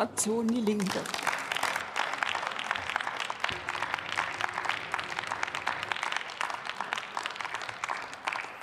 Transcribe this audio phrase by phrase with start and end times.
[0.00, 0.98] Fraktion Die Linke.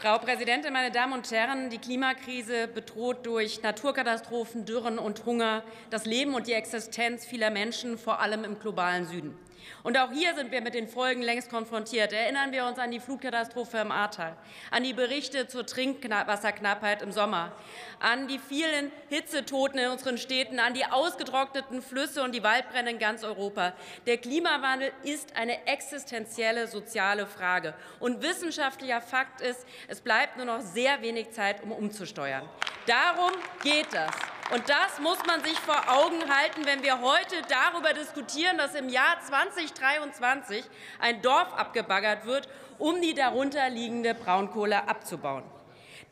[0.00, 1.70] Frau Präsidentin, meine Damen und Herren!
[1.70, 7.98] Die Klimakrise bedroht durch Naturkatastrophen, Dürren und Hunger das Leben und die Existenz vieler Menschen,
[7.98, 9.36] vor allem im globalen Süden.
[9.82, 12.12] Und auch hier sind wir mit den Folgen längst konfrontiert.
[12.12, 14.36] Erinnern wir uns an die Flutkatastrophe im Ahrtal,
[14.70, 17.52] an die Berichte zur Trinkwasserknappheit im Sommer,
[18.00, 22.98] an die vielen Hitzetoten in unseren Städten, an die ausgetrockneten Flüsse und die Waldbrände in
[22.98, 23.74] ganz Europa.
[24.06, 27.74] Der Klimawandel ist eine existenzielle soziale Frage.
[28.00, 32.48] Und wissenschaftlicher Fakt ist, es bleibt nur noch sehr wenig Zeit, um umzusteuern.
[32.86, 34.33] Darum geht das.
[34.50, 38.90] Und das muss man sich vor Augen halten, wenn wir heute darüber diskutieren, dass im
[38.90, 40.64] Jahr 2023
[41.00, 45.44] ein Dorf abgebaggert wird, um die darunter liegende Braunkohle abzubauen.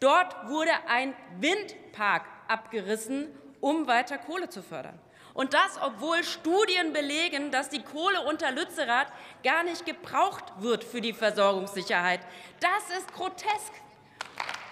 [0.01, 3.29] Dort wurde ein Windpark abgerissen,
[3.61, 4.99] um weiter Kohle zu fördern.
[5.35, 9.09] Und das, obwohl Studien belegen, dass die Kohle unter Lützerath
[9.45, 12.21] gar nicht gebraucht wird für die Versorgungssicherheit.
[12.61, 13.73] Das ist grotesk.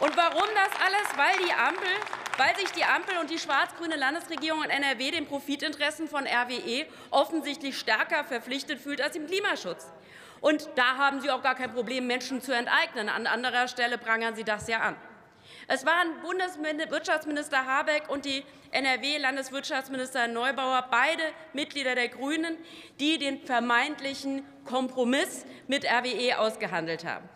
[0.01, 1.17] Und warum das alles?
[1.17, 1.89] Weil, die Ampel,
[2.41, 7.79] weil sich die Ampel und die schwarz-grüne Landesregierung in NRW den Profitinteressen von RWE offensichtlich
[7.79, 9.93] stärker verpflichtet fühlt als im Klimaschutz.
[10.41, 13.11] Und da haben Sie auch gar kein Problem, Menschen zu enteignen.
[13.11, 14.97] An anderer Stelle prangern Sie das ja an.
[15.69, 22.57] Es waren Bundeswirtschaftsminister Habeck und die NRW-Landeswirtschaftsminister Neubauer, beide Mitglieder der GRÜNEN,
[23.01, 27.29] die den vermeintlichen Kompromiss mit RWE ausgehandelt haben.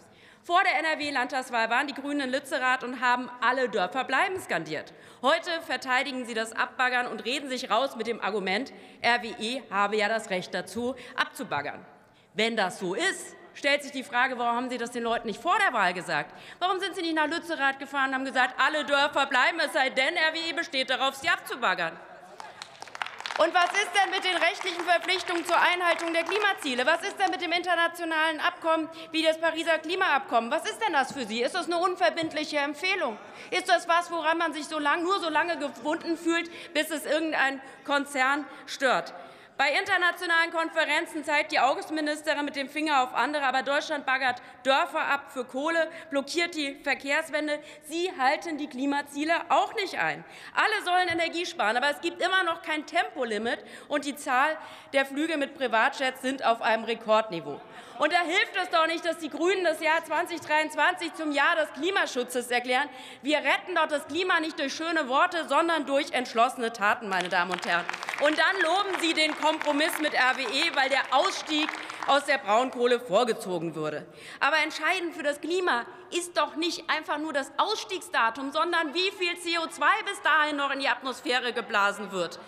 [0.44, 4.92] Vor der NRW-Landtagswahl waren die Grünen in Lützerath und haben alle Dörfer bleiben skandiert.
[5.22, 8.70] Heute verteidigen sie das Abbaggern und reden sich raus mit dem Argument,
[9.02, 11.82] RWE habe ja das Recht dazu, abzubaggern.
[12.34, 15.40] Wenn das so ist, stellt sich die Frage, warum haben Sie das den Leuten nicht
[15.40, 16.34] vor der Wahl gesagt?
[16.58, 19.88] Warum sind Sie nicht nach Lützerath gefahren und haben gesagt, alle Dörfer bleiben, es sei
[19.88, 21.98] denn, RWE besteht darauf, sie abzubaggern?
[23.36, 26.86] Und was ist denn mit den rechtlichen Verpflichtungen zur Einhaltung der Klimaziele?
[26.86, 30.52] Was ist denn mit dem internationalen Abkommen wie das Pariser Klimaabkommen?
[30.52, 31.42] Was ist denn das für Sie?
[31.42, 33.18] Ist das eine unverbindliche Empfehlung?
[33.50, 37.06] Ist das was, woran man sich so lang, nur so lange gebunden fühlt, bis es
[37.06, 39.12] irgendein Konzern stört?
[39.56, 45.00] Bei internationalen Konferenzen zeigt die Außenministerin mit dem Finger auf andere, aber Deutschland baggert Dörfer
[45.00, 47.60] ab für Kohle, blockiert die Verkehrswende.
[47.84, 50.24] Sie halten die Klimaziele auch nicht ein.
[50.54, 54.56] Alle sollen Energie sparen, aber es gibt immer noch kein Tempolimit, und die Zahl
[54.92, 57.60] der Flüge mit Privatjets sind auf einem Rekordniveau.
[58.00, 61.72] Und da hilft es doch nicht, dass die Grünen das Jahr 2023 zum Jahr des
[61.74, 62.88] Klimaschutzes erklären.
[63.22, 67.52] Wir retten doch das Klima nicht durch schöne Worte, sondern durch entschlossene Taten, meine Damen
[67.52, 67.84] und Herren.
[68.20, 71.68] Und dann loben Sie den Kompromiss mit RWE, weil der Ausstieg
[72.06, 74.06] aus der Braunkohle vorgezogen würde.
[74.40, 79.32] Aber entscheidend für das Klima ist doch nicht einfach nur das Ausstiegsdatum, sondern wie viel
[79.32, 82.38] CO2 bis dahin noch in die Atmosphäre geblasen wird.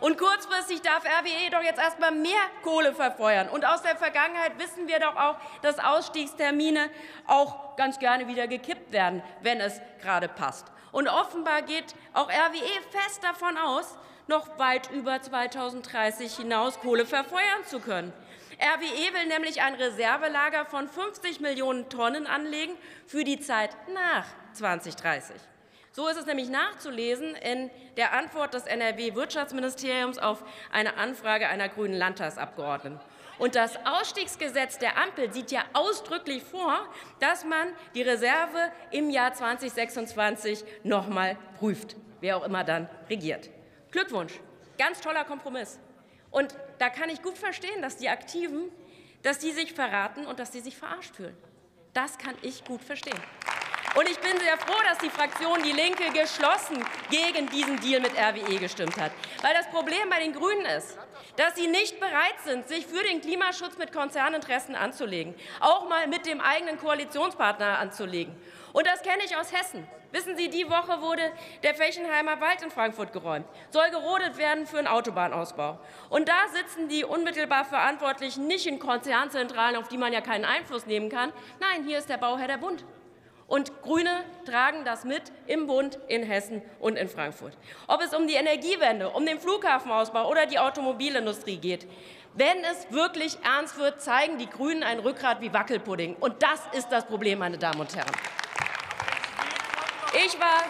[0.00, 3.48] Und kurzfristig darf RWE doch jetzt erst mal mehr Kohle verfeuern.
[3.48, 6.90] Und aus der Vergangenheit wissen wir doch auch, dass Ausstiegstermine
[7.26, 10.66] auch ganz gerne wieder gekippt werden, wenn es gerade passt.
[10.92, 13.96] Und offenbar geht auch RWE fest davon aus,
[14.28, 18.12] noch weit über 2030 hinaus Kohle verfeuern zu können.
[18.58, 22.74] RWE will nämlich ein Reservelager von 50 Millionen Tonnen anlegen
[23.06, 25.36] für die Zeit nach 2030.
[25.92, 31.94] So ist es nämlich nachzulesen in der Antwort des NRW-Wirtschaftsministeriums auf eine Anfrage einer grünen
[31.94, 33.00] Landtagsabgeordneten.
[33.38, 36.88] Und das Ausstiegsgesetz der Ampel sieht ja ausdrücklich vor,
[37.20, 43.50] dass man die Reserve im Jahr 2026 noch mal prüft, wer auch immer dann regiert.
[43.90, 44.40] Glückwunsch,
[44.78, 45.78] ganz toller Kompromiss.
[46.36, 48.70] Und da kann ich gut verstehen, dass die Aktiven,
[49.22, 51.34] dass die sich verraten und dass sie sich verarscht fühlen.
[51.94, 53.18] Das kann ich gut verstehen.
[53.96, 58.12] Und ich bin sehr froh, dass die Fraktion Die Linke geschlossen gegen diesen Deal mit
[58.12, 59.10] RWE gestimmt hat.
[59.40, 60.98] Weil das Problem bei den Grünen ist,
[61.36, 66.26] dass sie nicht bereit sind, sich für den Klimaschutz mit Konzerninteressen anzulegen, auch mal mit
[66.26, 68.36] dem eigenen Koalitionspartner anzulegen.
[68.74, 69.88] Und das kenne ich aus Hessen.
[70.12, 71.32] Wissen Sie, die Woche wurde
[71.62, 75.78] der Fechenheimer Wald in Frankfurt geräumt, soll gerodet werden für einen Autobahnausbau.
[76.10, 80.84] Und da sitzen die unmittelbar Verantwortlichen nicht in Konzernzentralen, auf die man ja keinen Einfluss
[80.84, 81.32] nehmen kann.
[81.60, 82.84] Nein, hier ist der Bauherr der Bund.
[83.48, 87.56] Und Grüne tragen das mit im Bund, in Hessen und in Frankfurt.
[87.86, 91.86] Ob es um die Energiewende, um den Flughafenausbau oder die Automobilindustrie geht.
[92.34, 96.16] Wenn es wirklich ernst wird, zeigen die Grünen ein Rückgrat wie Wackelpudding.
[96.16, 98.12] Und das ist das Problem, meine Damen und Herren.
[100.24, 100.64] Ich war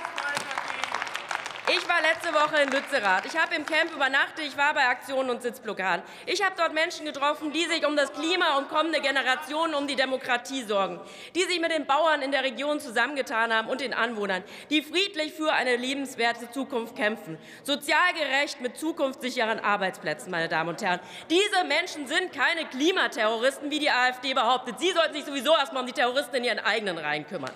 [1.68, 3.26] Ich war letzte Woche in Lützerath.
[3.26, 4.44] Ich habe im Camp übernachtet.
[4.46, 6.04] Ich war bei Aktionen und Sitzblockaden.
[6.24, 9.96] Ich habe dort Menschen getroffen, die sich um das Klima und kommende Generationen, um die
[9.96, 11.00] Demokratie sorgen,
[11.34, 15.32] die sich mit den Bauern in der Region zusammengetan haben und den Anwohnern, die friedlich
[15.32, 21.00] für eine lebenswerte Zukunft kämpfen, sozial gerecht mit zukunftssicheren Arbeitsplätzen, meine Damen und Herren.
[21.28, 24.78] Diese Menschen sind keine Klimaterroristen, wie die AfD behauptet.
[24.78, 27.50] Sie sollten sich sowieso erst einmal um die Terroristen in ihren eigenen Reihen kümmern.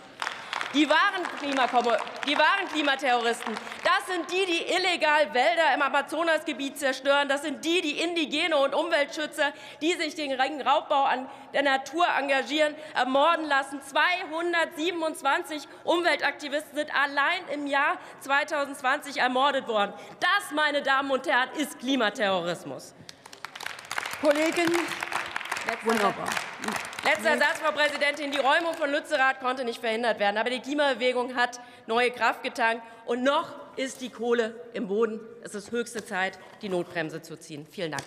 [0.73, 7.29] Die wahren, die wahren, Klimaterroristen, das sind die, die illegal Wälder im Amazonasgebiet zerstören.
[7.29, 9.53] Das sind die, die Indigene und Umweltschützer,
[9.83, 10.33] die sich den
[10.63, 13.83] Raubbau an der Natur engagieren, ermorden lassen.
[13.83, 19.93] 227 Umweltaktivisten sind allein im Jahr 2020 ermordet worden.
[20.21, 22.95] Das, meine Damen und Herren, ist Klimaterrorismus.
[24.21, 24.71] Kollegin,
[25.83, 26.29] wunderbar.
[27.11, 28.31] Letzter Satz, Frau Präsidentin.
[28.31, 30.39] Die Räumung von Lützerath konnte nicht verhindert werden.
[30.39, 31.59] Aber die Klimabewegung hat
[31.89, 32.85] neue Kraft getankt.
[33.05, 35.19] Und noch ist die Kohle im Boden.
[35.43, 37.67] Es ist höchste Zeit, die Notbremse zu ziehen.
[37.69, 38.05] Vielen Dank.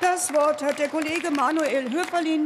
[0.00, 2.36] Das Wort hat der Kollege Manuel Höferlin.